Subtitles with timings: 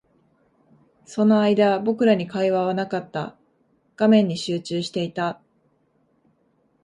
[1.05, 3.37] その間、僕らに会話はなかった。
[3.97, 5.39] 画面に集中していた。